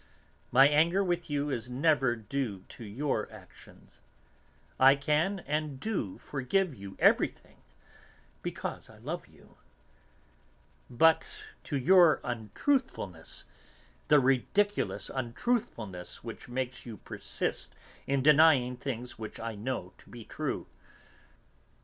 My 0.51 0.67
anger 0.67 1.03
with 1.03 1.29
you 1.29 1.51
is 1.51 1.69
never 1.69 2.15
due 2.15 2.63
to 2.69 2.83
your 2.83 3.31
actions 3.31 4.01
I 4.79 4.95
can 4.95 5.41
and 5.41 5.79
do 5.79 6.17
forgive 6.17 6.73
you 6.73 6.95
everything 6.97 7.61
because 8.41 8.89
I 8.89 8.97
love 8.97 9.27
you 9.27 9.57
but 10.89 11.43
to 11.65 11.77
your 11.77 12.19
untruthfulness, 12.23 13.45
the 14.07 14.19
ridiculous 14.19 15.11
untruthfulness 15.13 16.23
which 16.23 16.49
makes 16.49 16.83
you 16.83 16.97
persist 16.97 17.75
in 18.07 18.23
denying 18.23 18.77
things 18.77 19.19
which 19.19 19.39
I 19.39 19.53
know 19.53 19.93
to 19.99 20.09
be 20.09 20.25
true. 20.25 20.65